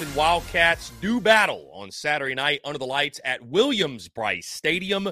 [0.00, 5.10] And Wildcats do battle on Saturday night under the lights at Williams-Brice Stadium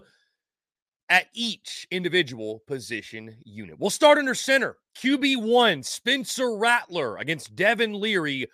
[1.10, 3.78] at each individual position unit.
[3.78, 4.78] We'll start under center.
[4.96, 8.46] QB1, Spencer Rattler against Devin Leary.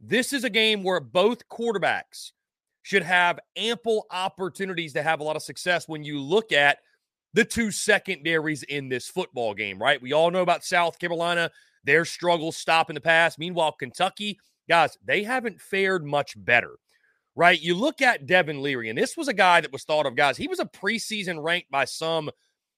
[0.00, 2.32] This is a game where both quarterbacks
[2.80, 6.78] should have ample opportunities to have a lot of success when you look at
[7.34, 10.00] the two secondaries in this football game, right?
[10.00, 11.50] We all know about South Carolina,
[11.84, 13.36] their struggles stopping the pass.
[13.36, 14.38] Meanwhile, Kentucky,
[14.72, 16.76] guys, they haven't fared much better,
[17.36, 17.60] right?
[17.60, 20.36] You look at Devin Leary, and this was a guy that was thought of, guys,
[20.36, 22.30] he was a preseason ranked by some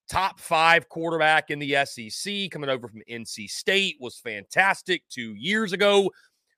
[0.09, 5.73] top five quarterback in the SEC, coming over from NC State, was fantastic two years
[5.73, 6.11] ago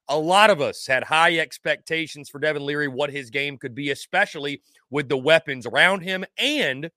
[0.08, 3.90] a lot of us had high expectations for Devin Leary, what his game could be,
[3.90, 6.90] especially with the weapons around him and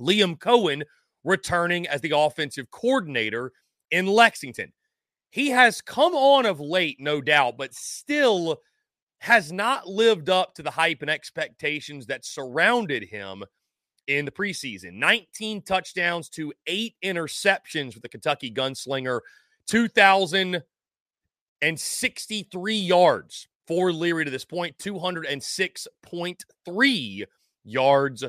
[0.00, 0.82] Liam Coen
[1.22, 3.52] returning as the offensive coordinator
[3.90, 4.72] in Lexington.
[5.30, 8.60] He has come on of late, no doubt, but still
[9.18, 13.44] has not lived up to the hype and expectations that surrounded him
[14.06, 14.94] in the preseason.
[14.94, 19.20] 19 touchdowns to eight interceptions with the Kentucky gunslinger.
[19.68, 20.62] 2000
[21.62, 27.24] and 63 yards for Leary to this point, 206.3
[27.64, 28.24] yards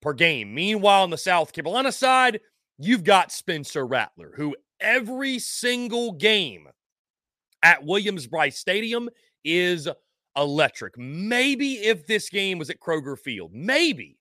[0.00, 0.54] per game.
[0.54, 2.40] Meanwhile, on the South Carolina side,
[2.78, 6.68] you've got Spencer Rattler, who every single game
[7.62, 9.08] at Williams-Brice Stadium
[9.44, 9.88] is
[10.36, 10.98] electric.
[10.98, 14.18] Maybe if this game was at Kroger Field, maybe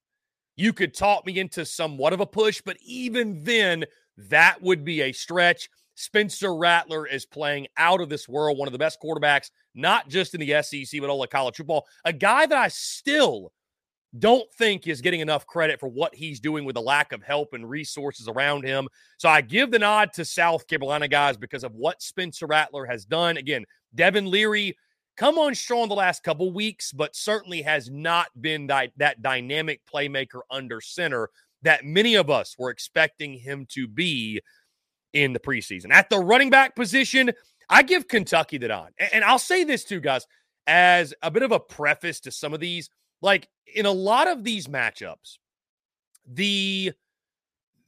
[0.55, 3.85] you could talk me into somewhat of a push, but even then,
[4.17, 5.69] that would be a stretch.
[5.95, 10.33] Spencer Rattler is playing out of this world, one of the best quarterbacks, not just
[10.33, 11.85] in the SEC, but all of college football.
[12.05, 13.51] A guy that I still
[14.19, 17.53] don't think is getting enough credit for what he's doing with the lack of help
[17.53, 18.87] and resources around him.
[19.17, 23.05] So I give the nod to South Carolina guys because of what Spencer Rattler has
[23.05, 23.37] done.
[23.37, 24.77] Again, Devin Leary
[25.17, 29.81] come on strong the last couple weeks, but certainly has not been that, that dynamic
[29.91, 31.29] playmaker under center
[31.61, 34.41] that many of us were expecting him to be
[35.13, 35.91] in the preseason.
[35.91, 37.31] At the running back position,
[37.69, 38.89] I give Kentucky the on.
[39.13, 40.27] And I'll say this too, guys,
[40.67, 42.89] as a bit of a preface to some of these.
[43.21, 45.37] Like in a lot of these matchups,
[46.27, 46.93] the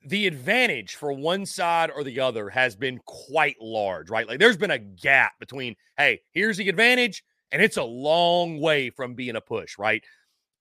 [0.06, 4.28] the advantage for one side or the other has been quite large, right?
[4.28, 8.90] Like there's been a gap between, hey, here's the advantage, and it's a long way
[8.90, 10.02] from being a push, right?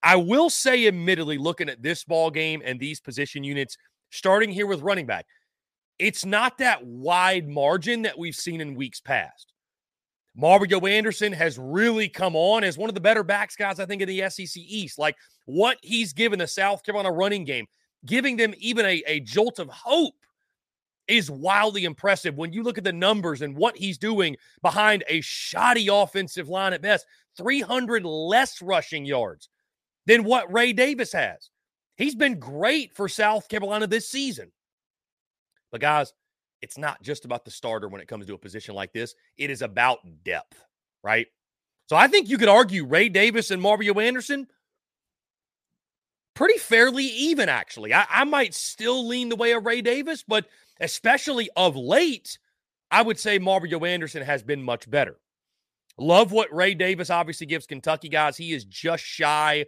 [0.03, 3.77] I will say, admittedly, looking at this ball game and these position units,
[4.11, 5.27] starting here with running back,
[5.99, 9.53] it's not that wide margin that we've seen in weeks past.
[10.37, 14.03] Mario Anderson has really come on as one of the better backs guys, I think,
[14.03, 14.99] in the SEC East.
[14.99, 15.17] Like
[15.47, 17.67] what he's given the South Carolina running game,
[18.05, 20.15] giving them even a, a jolt of hope
[21.09, 25.21] is wildly impressive when you look at the numbers and what he's doing behind a
[25.23, 27.07] shoddy offensive line at best
[27.39, 29.49] 300 less rushing yards
[30.05, 31.51] than what Ray Davis has.
[31.97, 34.53] He's been great for South Carolina this season.
[35.71, 36.13] But guys,
[36.63, 39.15] it's not just about the starter when it comes to a position like this.
[39.37, 40.63] It is about depth,
[41.03, 41.27] right?
[41.89, 44.49] So I think you could argue Ray Davis and Mario Anderson
[46.35, 47.95] pretty fairly even, actually.
[47.95, 50.47] I, I might still lean the way of Ray Davis, but
[50.81, 52.39] especially of late,
[52.91, 55.19] I would say Mario Anderson has been much better.
[55.99, 58.37] Love what Ray Davis obviously gives Kentucky guys.
[58.37, 59.67] He is just shy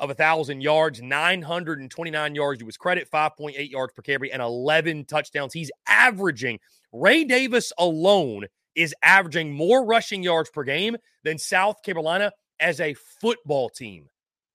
[0.00, 5.52] of 1,000 yards, 929 yards to his credit, 5.8 yards per carry, and 11 touchdowns.
[5.52, 6.60] He's averaging,
[6.92, 12.94] Ray Davis alone is averaging more rushing yards per game than South Carolina as a
[12.94, 14.08] football team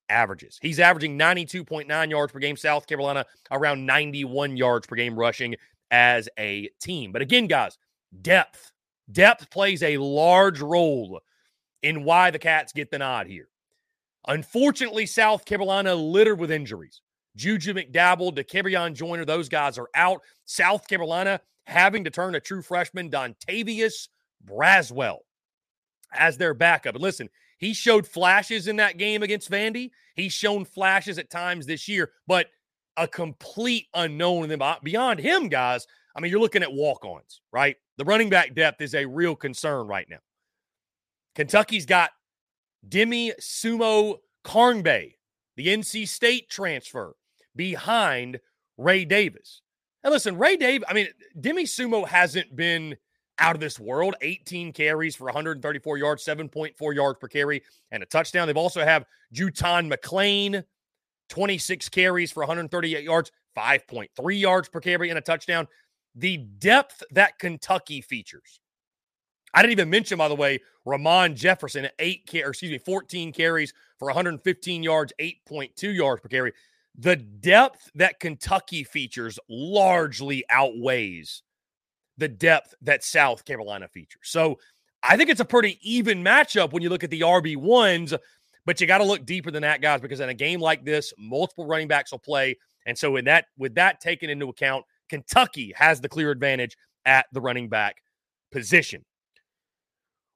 [0.10, 0.58] averages.
[0.62, 2.56] He's averaging 92.9 yards per game.
[2.56, 5.56] South Carolina around 91 yards per game rushing
[5.92, 7.12] as a team.
[7.12, 7.78] But again, guys,
[8.22, 8.72] depth.
[9.12, 11.20] Depth plays a large role
[11.82, 13.50] in why the Cats get the nod here.
[14.27, 17.01] Unfortunately, South Carolina littered with injuries.
[17.36, 20.22] Juju McDowell, Dakereon Joyner, those guys are out.
[20.46, 24.08] South Carolina having to turn a true freshman, Dontavius
[24.46, 25.20] Braswell,
[26.13, 26.96] as their backup.
[26.96, 29.92] And listen, he showed flashes in that game against Vandy.
[30.15, 32.48] He's shown flashes at times this year, but
[32.98, 34.51] a complete unknown.
[34.51, 37.75] And beyond him, guys, I mean, you're looking at walk ons, right?
[37.98, 40.20] The running back depth is a real concern right now.
[41.36, 42.12] Kentucky's got
[42.88, 45.16] Demie Sumo Karngbaye,
[45.56, 47.16] the NC State transfer,
[47.56, 48.40] behind
[48.78, 49.62] Ray Davis.
[50.04, 51.08] And listen, Ray Davis, I mean,
[51.40, 52.98] Demi Sumo hasn't been
[53.40, 54.16] out of this world.
[54.22, 58.48] 18 carries for 134 yards, 7.4 yards per carry, and a touchdown.
[58.48, 60.63] They've also have Jutahn McClain,
[61.30, 65.68] 26 carries for 138 yards, 5.3 yards per carry, and a touchdown.
[66.16, 68.60] The depth that Kentucky features
[69.54, 73.74] I didn't even mention, by the way, Ramon Jefferson eight, or excuse me, 14 carries
[74.00, 76.54] for 115 yards, 8.2 yards per carry.
[76.98, 81.44] The depth that Kentucky features largely outweighs
[82.18, 84.22] the depth that South Carolina features.
[84.26, 84.60] So
[85.02, 88.18] I think it's a pretty even matchup when you look at the RB1s,
[88.66, 91.14] but you got to look deeper than that, guys, because in a game like this,
[91.18, 92.56] multiple running backs will play.
[92.86, 97.26] And so in that with that taken into account, Kentucky has the clear advantage at
[97.34, 97.98] the running back
[98.52, 99.04] position.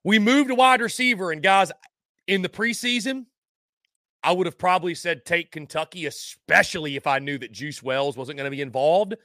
[0.08, 1.70] We moved a wide receiver, and guys,
[2.28, 3.26] in the preseason,
[4.24, 8.38] I would have probably said take Kentucky, especially if I knew that Juice Wells wasn't
[8.38, 9.16] going to be involved.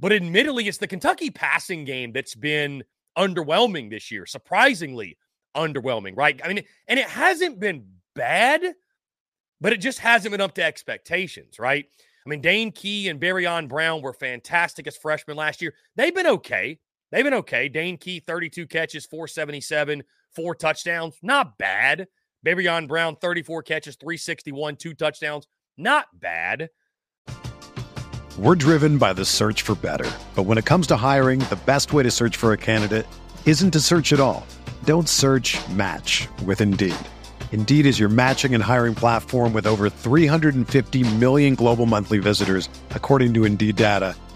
[0.00, 2.82] But admittedly, it's the Kentucky passing game that's been
[3.16, 5.18] underwhelming this year, surprisingly
[5.56, 6.40] underwhelming, right?
[6.44, 8.74] I mean, and it hasn't been bad,
[9.60, 11.86] but it just hasn't been up to expectations, right?
[12.26, 15.74] I mean, Dane Key and Barion Brown were fantastic as freshmen last year.
[15.94, 16.80] They've been okay.
[17.12, 17.68] They've been okay.
[17.68, 20.02] Dane Key, 32 catches, 477,
[20.34, 21.14] four touchdowns.
[21.22, 22.08] Not bad.
[22.44, 25.46] Barion Brown, 34 catches, 361, two touchdowns.
[25.76, 26.70] Not bad.
[28.38, 30.10] We're driven by the search for better.
[30.34, 33.06] But when it comes to hiring, the best way to search for a candidate
[33.44, 34.46] isn't to search at all.
[34.84, 36.96] Don't search match with Indeed.
[37.52, 43.34] Indeed is your matching and hiring platform with over 350 million global monthly visitors, according
[43.34, 44.16] to Indeed data,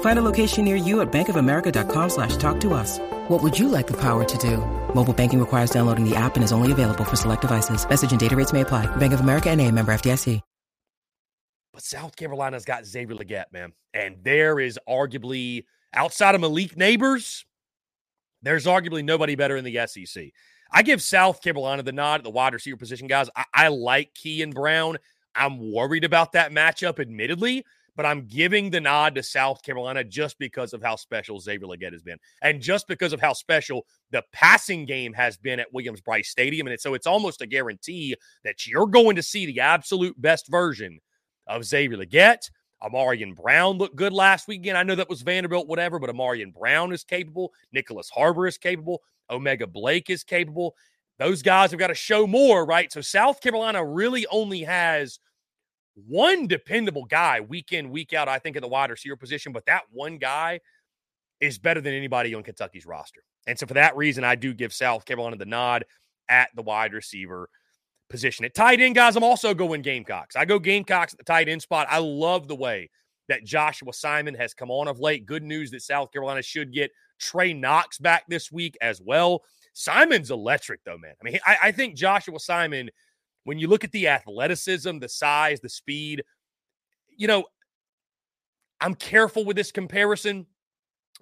[0.00, 2.98] Find a location near you at bankofamerica.com slash talk to us.
[3.28, 4.58] What would you like the power to do?
[4.94, 7.88] Mobile banking requires downloading the app and is only available for select devices.
[7.88, 8.86] Message and data rates may apply.
[8.96, 10.40] Bank of America and a member FDIC.
[11.74, 13.72] But South Carolina's got Xavier Legette, man.
[13.92, 17.44] And there is arguably, outside of Malik Nabers,
[18.42, 20.26] there's arguably nobody better in the SEC.
[20.70, 23.28] I give South Carolina the nod at the wide receiver position, guys.
[23.34, 24.98] I, I like Key and Brown.
[25.34, 27.64] I'm worried about that matchup, admittedly,
[27.96, 31.92] but I'm giving the nod to South Carolina just because of how special Xavier Legette
[31.92, 36.00] has been, and just because of how special the passing game has been at Williams
[36.00, 36.66] Brice Stadium.
[36.66, 41.00] And so it's almost a guarantee that you're going to see the absolute best version
[41.46, 42.50] of Xavier Legette.
[42.82, 44.76] Ahmarean Brown looked good last weekend.
[44.76, 47.52] I know that was Vanderbilt, whatever, but Ahmarean Brown is capable.
[47.72, 49.00] Nicholas Harbor is capable.
[49.30, 50.74] O'Mega Blake is capable.
[51.18, 52.92] Those guys have got to show more, right?
[52.92, 55.18] So South Carolina really only has
[55.94, 59.66] one dependable guy week in, week out, I think, at the wide receiver position, but
[59.66, 60.60] that one guy
[61.40, 63.22] is better than anybody on Kentucky's roster.
[63.46, 65.84] And so for that reason, I do give South Carolina the nod
[66.28, 67.48] at the wide receiver
[68.08, 68.44] position.
[68.44, 70.36] At tight end, guys, I'm also going Gamecocks.
[70.36, 71.86] I go Gamecocks at the tight end spot.
[71.90, 72.90] I love the way
[73.28, 75.26] that Joshua Simon has come on of late.
[75.26, 79.42] Good news that South Carolina should get Trey Knox back this week as well.
[79.72, 81.14] Simon's electric, though, man.
[81.20, 82.90] I mean, I, I think Joshua Simon,
[83.44, 86.24] when you look at the athleticism, the size, the speed,
[87.16, 87.44] you know,
[88.80, 90.46] I'm careful with this comparison,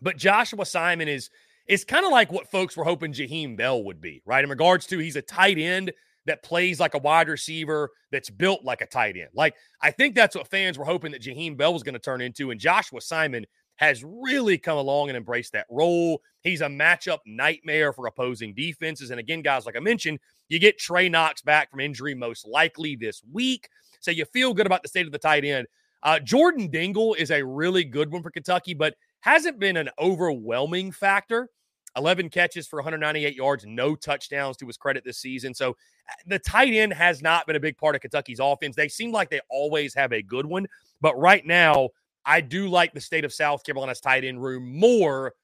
[0.00, 1.30] but Joshua Simon is
[1.68, 4.42] is kind of like what folks were hoping Jaheim Bell would be, right?
[4.42, 5.92] In regards to he's a tight end
[6.26, 9.30] that plays like a wide receiver that's built like a tight end.
[9.34, 12.20] Like, I think that's what fans were hoping that Jaheim Bell was going to turn
[12.20, 12.50] into.
[12.50, 16.22] And Joshua Simon has really come along and embraced that role.
[16.42, 19.10] He's a matchup nightmare for opposing defenses.
[19.10, 22.96] And again, guys, like I mentioned, you get Trey Knox back from injury most likely
[22.96, 23.68] this week.
[24.00, 25.66] So you feel good about the state of the tight end.
[26.02, 30.90] Uh, Jordan Dingle is a really good one for Kentucky, but hasn't been an overwhelming
[30.90, 31.48] factor.
[31.96, 35.54] 11 catches for 198 yards, no touchdowns to his credit this season.
[35.54, 38.74] So uh, the tight end has not been a big part of Kentucky's offense.
[38.74, 40.66] They seem like they always have a good one,
[41.00, 41.90] but right now,
[42.24, 45.34] I do like the state of South Carolina's tight end room more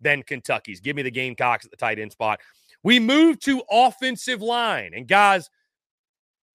[0.00, 0.80] than Kentucky's.
[0.80, 2.40] Give me the Gamecocks at the tight end spot.
[2.82, 4.92] We move to offensive line.
[4.94, 5.48] And guys,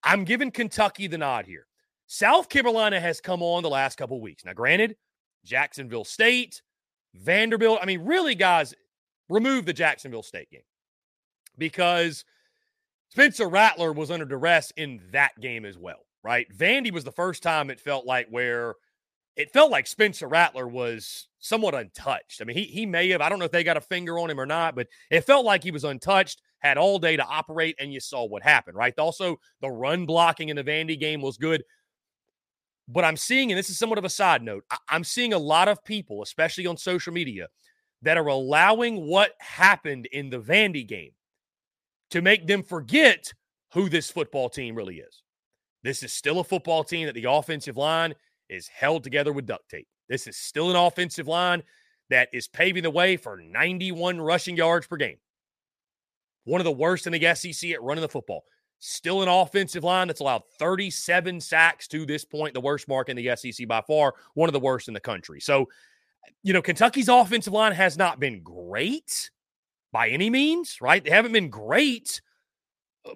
[0.03, 1.65] I'm giving Kentucky the nod here.
[2.07, 4.45] South Carolina has come on the last couple weeks.
[4.45, 4.95] Now, granted,
[5.45, 6.61] Jacksonville State,
[7.13, 7.79] Vanderbilt.
[7.81, 8.73] I mean, really, guys,
[9.29, 10.61] remove the Jacksonville State game
[11.57, 12.25] because
[13.09, 16.47] Spencer Rattler was under duress in that game as well, right?
[16.55, 18.75] Vandy was the first time it felt like where
[19.39, 22.41] it felt like Spencer Rattler was somewhat untouched.
[22.41, 24.29] I mean, he he may have, I don't know if they got a finger on
[24.29, 27.77] him or not, but it felt like he was untouched, had all day to operate,
[27.79, 28.93] and you saw what happened, right?
[28.99, 31.63] Also, the run blocking in the Vandy game was good.
[32.89, 35.69] But I'm seeing, and this is somewhat of a side note, I'm seeing a lot
[35.69, 37.47] of people, especially on social media,
[38.01, 41.11] that are allowing what happened in the Vandy game
[42.11, 43.31] to make them forget
[43.73, 45.23] who this football team really is.
[45.81, 48.15] This is still a football team that the offensive line
[48.49, 49.87] is held together with duct tape.
[50.07, 51.63] This is still an offensive line
[52.09, 55.17] that is paving the way for 91 rushing yards per game.
[56.45, 58.43] One of the worst in the SEC at running the football.
[58.79, 63.17] Still an offensive line that's allowed 37 sacks to this point, the worst mark in
[63.17, 65.39] the SEC by far, one of the worst in the country.
[65.41, 65.67] So,
[66.43, 69.29] you know, Kentucky's offensive line has not been great
[69.91, 71.03] by any means, right?
[71.03, 72.21] They haven't been great,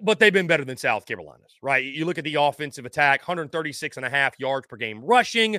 [0.02, 1.84] but they've been better than South Carolina's, right?
[1.84, 5.58] You look at the offensive attack, 136 and a half yards per game rushing.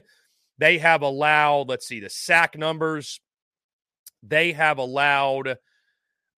[0.58, 3.20] They have allowed, let's see, the sack numbers.
[4.24, 5.58] They have allowed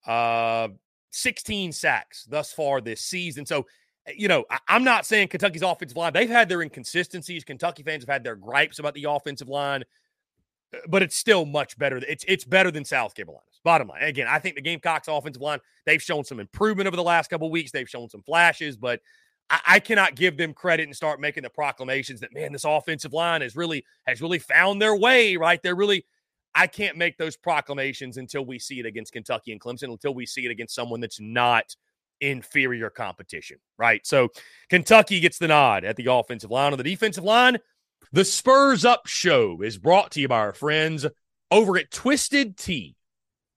[0.06, 0.68] uh
[1.10, 3.46] 16 sacks thus far this season.
[3.46, 3.66] So,
[4.06, 7.44] eh, you know, I, am not saying Kentucky's offensive line, they've had their inconsistencies.
[7.44, 9.84] Kentucky fans have had their gripes about the offensive line,
[10.74, 11.96] eh, but it's still much better.
[12.08, 13.42] It's it's better than South Carolina.
[13.64, 14.02] Bottom line.
[14.02, 17.50] Again, I think the Gamecocks offensive line, they've shown some improvement over the last couple
[17.50, 17.70] weeks.
[17.70, 19.00] They've shown some flashes, but
[19.50, 23.12] I, I, cannot give them credit and start making the proclamations that man, this offensive
[23.12, 25.60] line has really has really found their way, right?
[25.62, 26.04] They're really
[26.54, 30.26] I can't make those proclamations until we see it against Kentucky and Clemson, until we
[30.26, 31.76] see it against someone that's not
[32.20, 34.06] inferior competition, right?
[34.06, 34.30] So
[34.68, 36.72] Kentucky gets the nod at the offensive line.
[36.72, 37.58] On the defensive line,
[38.12, 41.06] the Spurs Up Show is brought to you by our friends
[41.50, 42.96] over at Twisted Tea.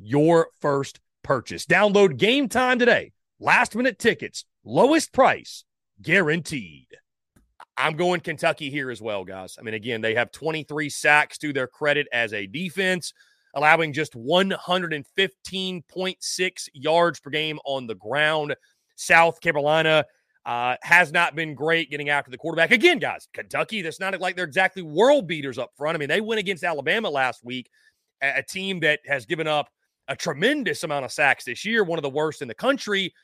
[0.00, 1.66] your first purchase.
[1.66, 3.12] Download game time today.
[3.38, 5.64] Last minute tickets, lowest price
[6.02, 6.86] guaranteed.
[7.76, 9.56] I'm going Kentucky here as well, guys.
[9.58, 13.12] I mean, again, they have 23 sacks to their credit as a defense,
[13.54, 18.54] allowing just 115.6 yards per game on the ground.
[18.96, 20.04] South Carolina
[20.44, 22.70] uh, has not been great getting after the quarterback.
[22.70, 25.94] Again, guys, Kentucky, that's not like they're exactly world beaters up front.
[25.94, 27.70] I mean, they went against Alabama last week,
[28.22, 29.70] a, a team that has given up
[30.10, 33.14] a tremendous amount of sacks this year, one of the worst in the country.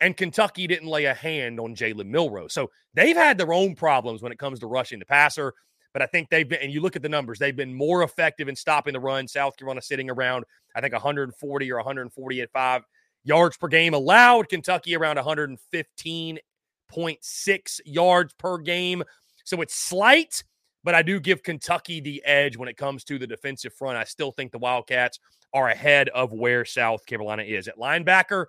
[0.00, 2.48] And Kentucky didn't lay a hand on Jalen Milroe.
[2.48, 5.52] So they've had their own problems when it comes to rushing the passer.
[5.92, 8.48] But I think they've been, and you look at the numbers, they've been more effective
[8.48, 9.28] in stopping the run.
[9.28, 12.84] South Carolina sitting around, I think, 140 or 140 at five
[13.22, 14.48] yards per game allowed.
[14.48, 19.02] Kentucky around 115.6 yards per game.
[19.44, 20.42] So it's slight,
[20.84, 23.98] but I do give Kentucky the edge when it comes to the defensive front.
[23.98, 25.20] I still think the Wildcats
[25.52, 27.68] are ahead of where South Carolina is.
[27.68, 28.46] At linebacker,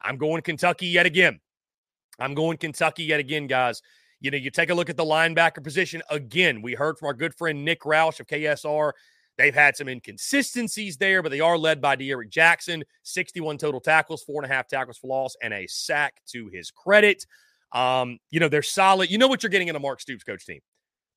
[0.00, 1.40] I'm going Kentucky yet again.
[2.18, 3.82] I'm going Kentucky yet again, guys.
[4.20, 6.62] You know, you take a look at the linebacker position again.
[6.62, 8.92] We heard from our good friend Nick Roush of KSR.
[9.36, 14.24] They've had some inconsistencies there, but they are led by D'Eryk Jackson, 61 total tackles,
[14.24, 17.24] four and a half tackles for loss, and a sack to his credit.
[17.70, 19.10] Um, you know, they're solid.
[19.10, 20.58] You know what you're getting in a Mark Stoops coach team.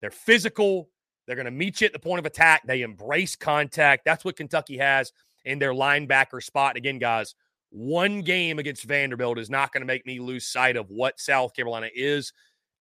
[0.02, 0.90] They're physical.
[1.32, 2.64] They're going to meet you at the point of attack.
[2.68, 4.04] They embrace contact.
[4.04, 5.14] That's what Kentucky has
[5.46, 6.76] in their linebacker spot.
[6.76, 7.36] Again, guys,
[7.70, 11.56] one game against Vanderbilt is not going to make me lose sight of what South
[11.56, 12.34] Carolina is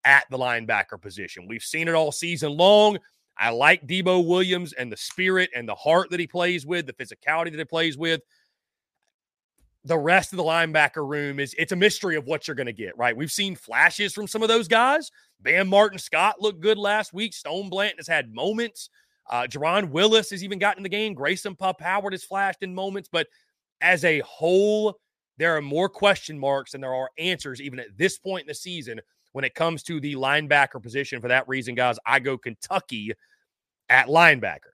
[0.02, 1.46] at the linebacker position.
[1.46, 2.98] We've seen it all season long.
[3.38, 6.92] I like Debo Williams and the spirit and the heart that he plays with, the
[6.92, 8.20] physicality that he plays with.
[9.84, 12.72] The rest of the linebacker room is it's a mystery of what you're going to
[12.72, 13.16] get, right?
[13.16, 15.12] We've seen flashes from some of those guys.
[15.42, 17.32] Bam Martin Scott looked good last week.
[17.32, 18.90] Stone Blanton has had moments.
[19.28, 21.14] Uh, Jaron Willis has even gotten in the game.
[21.14, 23.28] Grayson Pup Howard has flashed in moments, but
[23.80, 24.98] as a whole,
[25.38, 28.54] there are more question marks than there are answers, even at this point in the
[28.54, 29.00] season,
[29.32, 31.20] when it comes to the linebacker position.
[31.20, 33.12] For that reason, guys, I go Kentucky
[33.88, 34.72] at linebacker.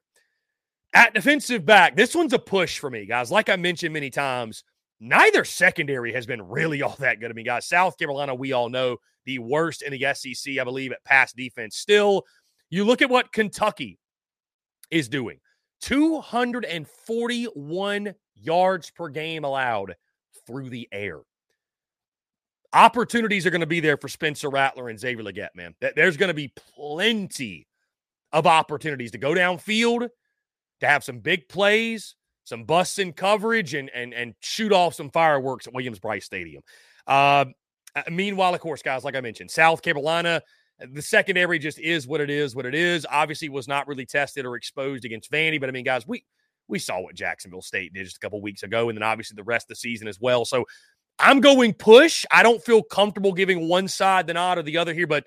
[0.94, 3.30] At defensive back, this one's a push for me, guys.
[3.30, 4.64] Like I mentioned many times,
[4.98, 7.30] neither secondary has been really all that good.
[7.30, 10.90] I mean, guys, South Carolina, we all know the worst in the SEC, I believe,
[10.92, 11.76] at pass defense.
[11.76, 12.24] Still,
[12.70, 13.98] you look at what Kentucky
[14.90, 15.38] is doing
[15.82, 19.94] 241 yards per game allowed
[20.46, 21.20] through the air
[22.76, 25.74] opportunities are going to be there for Spencer Rattler and Xavier Legette, man.
[25.80, 27.66] There's going to be plenty
[28.32, 30.08] of opportunities to go downfield,
[30.80, 35.10] to have some big plays, some busts in coverage, and and and shoot off some
[35.10, 36.62] fireworks at Williams-Brice Stadium.
[37.06, 37.46] Uh,
[37.96, 40.42] Uh, meanwhile, of course, guys, like I mentioned, South Carolina,
[40.80, 42.54] uh, the secondary just is what it is.
[42.54, 45.58] What it is, obviously, was not really tested or exposed against Vandy.
[45.58, 46.24] But I mean, guys, we
[46.68, 49.44] we saw what Jacksonville State did just a couple weeks ago, and then obviously the
[49.44, 50.44] rest of the season as well.
[50.44, 50.66] So
[51.18, 52.26] I'm going push.
[52.30, 55.24] I don't feel comfortable giving one side the nod or the other here, but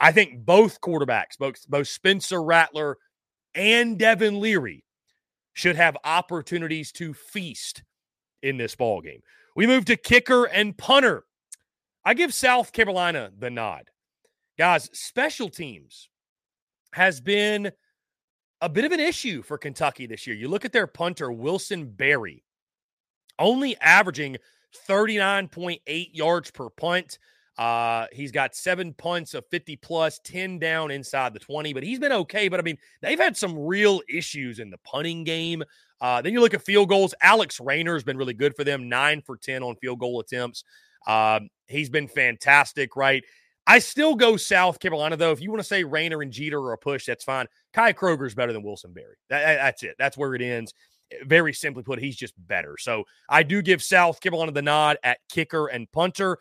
[0.00, 2.96] I think both quarterbacks, both both Spencer Rattler
[3.54, 4.84] and Devin Leary,
[5.52, 7.82] should have opportunities to feast
[8.42, 9.20] in this ball game.
[9.54, 11.24] We move to kicker and punter.
[12.08, 13.90] I give South Carolina the nod.
[14.56, 16.08] Guys, special teams
[16.94, 17.70] has been
[18.62, 20.34] a bit of an issue for Kentucky this year.
[20.34, 22.44] You look at their punter, Wilson Berry,
[23.38, 24.38] only averaging
[24.88, 27.18] 39.8 yards per punt.
[27.58, 31.98] Uh, he's got seven punts of 50 plus, 10 down inside the 20, but he's
[31.98, 32.48] been okay.
[32.48, 35.62] But I mean, they've had some real issues in the punting game.
[36.00, 37.12] Uh, then you look at field goals.
[37.20, 40.64] Alex Rayner has been really good for them, nine for 10 on field goal attempts.
[41.06, 43.24] Uh, he's been fantastic, right?
[43.66, 45.32] I still go South Carolina, though.
[45.32, 47.46] If you want to say Raynor and Jeter are a push, that's fine.
[47.74, 49.16] Kai Kroeger's better than Wilson Berry.
[49.28, 49.94] That, that's it.
[49.98, 50.72] That's where it ends
[51.24, 52.76] very simply put, he's just better.
[52.78, 56.38] So I do give South Carolina the nod at kicker and punter.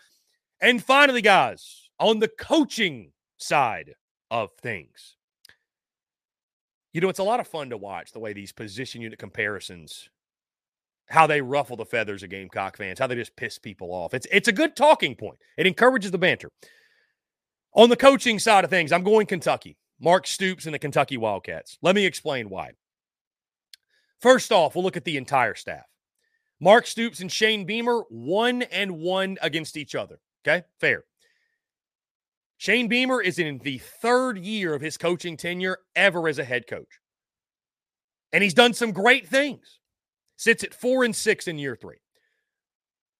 [0.61, 3.93] And finally, guys, on the coaching side
[4.31, 5.15] of things,
[6.93, 10.09] you know, it's a lot of fun to watch the way these position unit comparisons,
[11.09, 14.13] how they ruffle the feathers of Gamecock fans, how they just piss people off.
[14.13, 15.37] It's it's a good talking point.
[15.57, 16.49] It encourages the banter.
[17.73, 19.77] On the coaching side of things, I'm going Kentucky.
[19.99, 21.77] Mark Stoops and the Kentucky Wildcats.
[21.81, 22.71] Let me explain why.
[24.19, 25.85] First off, we'll look at the entire staff.
[26.59, 30.19] Mark Stoops and Shane Beamer, one and one against each other.
[30.47, 31.03] Okay, fair.
[32.57, 36.65] Shane Beamer is in the third year of his coaching tenure ever as a head
[36.67, 36.99] coach.
[38.33, 39.79] And he's done some great things.
[40.37, 41.97] Sits at four and six in year three.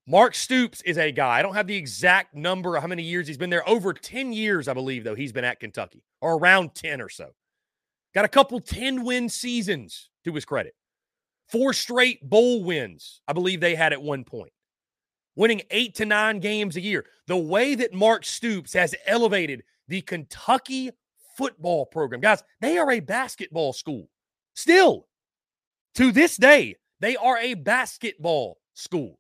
[0.10, 1.40] Mark Stoops is a guy.
[1.40, 3.68] I don't have the exact number of how many years he's been there.
[3.68, 7.32] Over 10 years, I believe, though, he's been at Kentucky, or around 10 or so.
[8.14, 10.76] Got a couple 10 win seasons to his credit.
[11.50, 14.52] Four straight bowl wins, I believe they had at one point.
[15.36, 17.06] Winning eight to nine games a year.
[17.28, 20.92] The way that Mark Stoops has elevated the Kentucky
[21.38, 22.22] football program.
[22.22, 24.10] Guys, they are a basketball school.
[24.56, 25.08] Still,
[25.96, 29.20] to this day, they are a basketball school.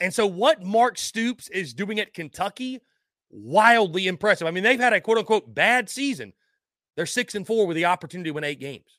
[0.00, 2.80] And so, what Mark Stoops is doing at Kentucky,
[3.30, 4.46] wildly impressive.
[4.46, 6.32] I mean, they've had a quote unquote bad season.
[6.96, 8.98] They're six and four with the opportunity to win eight games.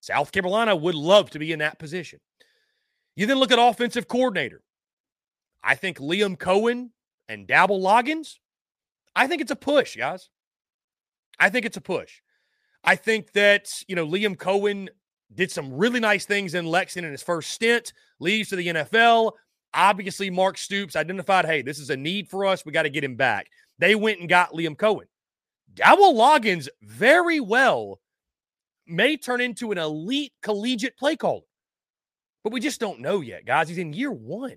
[0.00, 2.18] South Carolina would love to be in that position.
[3.14, 4.62] You then look at offensive coordinator.
[5.62, 6.90] I think Liam Coen
[7.28, 8.38] and Dowell Loggins,
[9.14, 10.28] I think it's a push, guys.
[11.38, 12.20] I think it's a push.
[12.82, 14.88] I think that, you know, Liam Coen
[15.34, 19.32] did some really nice things in Lexington in his first stint, leaves to the NFL.
[19.74, 22.64] Obviously, Mark Stoops identified, hey, this is a need for us.
[22.64, 23.48] We got to get him back.
[23.78, 25.06] They went and got Liam Coen.
[25.74, 28.00] Dowell Loggins very well
[28.86, 31.40] may turn into an elite collegiate play caller.
[32.44, 33.68] But we just don't know yet, guys.
[33.68, 34.56] He's in year one.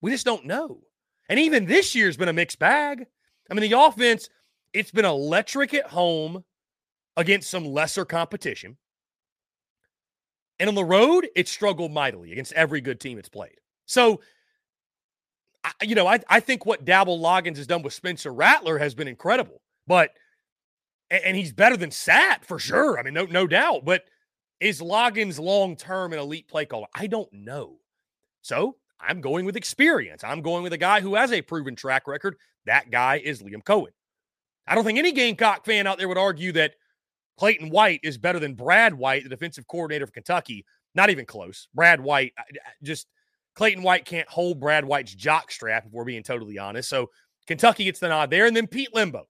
[0.00, 0.80] We just don't know.
[1.28, 3.06] And even this year's been a mixed bag.
[3.50, 4.28] I mean, the offense,
[4.72, 6.44] it's been electric at home
[7.16, 8.76] against some lesser competition.
[10.60, 13.56] And on the road, it struggled mightily against every good team it's played.
[13.86, 14.20] So,
[15.64, 18.94] I, you know, I, I think what Dowell Loggins has done with Spencer Rattler has
[18.94, 19.60] been incredible.
[19.86, 20.10] But,
[21.10, 22.98] and, he's better than Sat for sure.
[22.98, 23.84] I mean, no, no doubt.
[23.84, 24.04] But
[24.60, 26.86] is Loggins long term an elite play caller?
[26.94, 27.76] I don't know.
[28.40, 30.24] So I'm going with experience.
[30.24, 32.36] I'm going with a guy who has a proven track record.
[32.66, 33.88] That guy is Liam Coen.
[34.66, 36.74] I don't think any Gamecock fan out there would argue that
[37.38, 40.64] Clayton White is better than Brad White, the defensive coordinator of Kentucky.
[40.94, 41.68] Not even close.
[41.74, 42.32] Brad White,
[42.82, 43.08] just
[43.54, 46.88] Clayton White can't hold Brad White's jock strap, if we're being totally honest.
[46.88, 47.10] So
[47.46, 48.46] Kentucky gets the nod there.
[48.46, 49.22] And then Pete Lembo.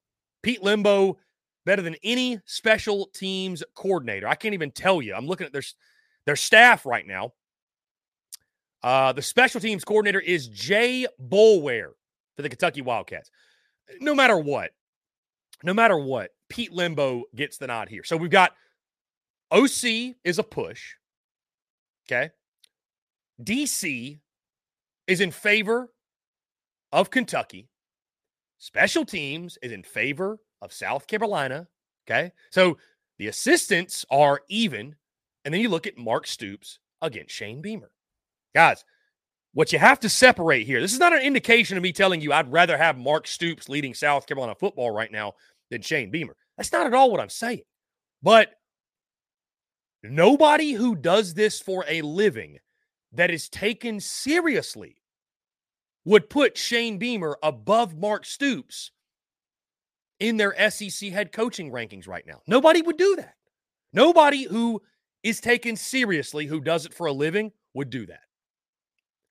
[0.43, 1.17] Pete Lembo,
[1.65, 4.29] better than any special teams coordinator.
[4.29, 5.15] I can't even tell you.
[5.15, 5.63] I'm looking at their,
[6.27, 7.33] their staff right now.
[8.83, 11.93] Uh, the special teams coordinator is Jay Boulware
[12.37, 13.31] for the Kentucky Wildcats.
[14.01, 14.73] No matter what,
[15.63, 18.05] no matter what, Pete Lembo gets the nod here.
[18.05, 18.53] So we've got
[19.51, 20.95] OC is a push.
[22.07, 22.31] Okay.
[23.43, 24.21] DC
[25.07, 25.91] is in favor
[26.93, 27.69] of Kentucky.
[28.59, 31.69] Special teams is in favor of South Carolina.
[32.07, 32.33] Okay.
[32.51, 32.79] So
[33.19, 34.97] the assistants are even.
[35.45, 37.91] And then you look at Mark Stoops against Shane Beamer.
[38.55, 38.85] Guys,
[39.53, 42.33] what you have to separate here, this is not an indication of me telling you
[42.33, 45.35] I'd rather have Mark Stoops leading South Carolina football right now
[45.75, 46.37] than Shane Beamer.
[46.57, 47.63] That's not at all what I'm saying.
[48.23, 48.53] But
[50.05, 52.59] nobody who does this for a living
[53.13, 54.97] that is taken seriously
[56.05, 58.93] would put Shane Beamer above Mark Stoops
[60.21, 62.41] in their SEC head coaching rankings right now.
[62.47, 63.35] Nobody would do that.
[63.93, 64.81] Nobody who
[65.25, 68.21] is taken seriously, who does it for a living, would do that.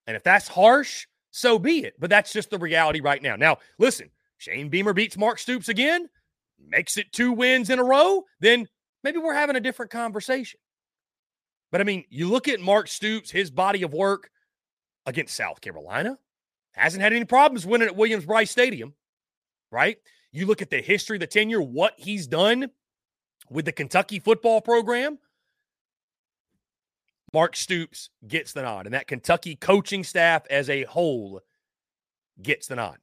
[0.08, 1.94] And if that's harsh, so be it.
[2.00, 3.38] But that's just the reality right now.
[3.38, 6.10] Now, listen, Shane Beamer beats Mark Stoops again
[6.68, 8.68] makes it two wins in a row, then
[9.04, 10.60] maybe we're having a different conversation.
[11.72, 14.30] But I mean, you look at Mark Stoops, his body of work
[15.06, 16.18] against South Carolina,
[16.74, 18.94] hasn't had any problems winning at Williams-Brice Stadium,
[19.72, 19.98] right?
[20.32, 22.70] You look at the history, the tenure, what he's done
[23.50, 25.20] with the Kentucky football program.
[27.34, 31.42] Mark Stoops gets the nod, and that Kentucky coaching staff as a whole
[32.42, 32.98] gets the nod.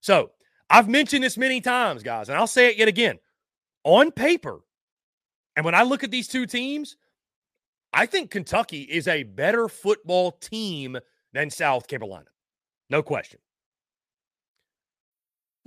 [0.00, 0.32] So
[0.70, 3.18] I've mentioned this many times, guys, and I'll say it yet again.
[3.84, 4.60] On paper,
[5.56, 6.96] and when I look at these two teams,
[7.92, 10.96] I think Kentucky is a better football team
[11.32, 12.28] than South Carolina.
[12.88, 13.40] No question.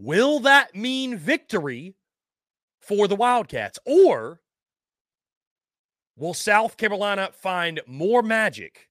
[0.00, 1.96] Will that mean victory
[2.80, 3.80] for the Wildcats?
[3.84, 4.40] Or
[6.16, 8.88] will South Carolina find more magic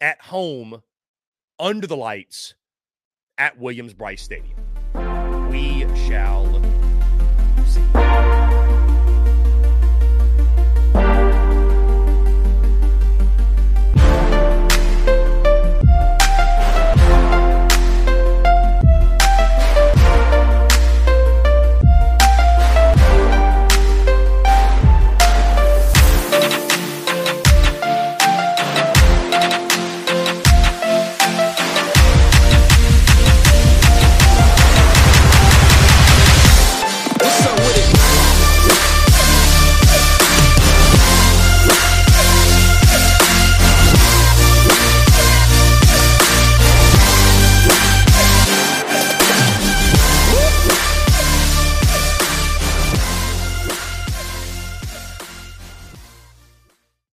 [0.00, 0.82] at home
[1.58, 2.54] under the lights
[3.36, 4.56] at Williams-Brice Stadium?
[5.50, 6.53] We shall